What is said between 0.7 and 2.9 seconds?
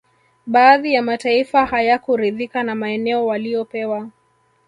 ya mataifa hayakuridhika na